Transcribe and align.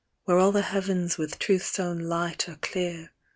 Where 0.23 0.39
all 0.39 0.51
the 0.51 0.63
heavens 0.63 1.19
with 1.19 1.37
Truth's 1.37 1.79
own 1.79 1.99
light 1.99 2.49
are 2.49 2.55
clear. 2.55 3.11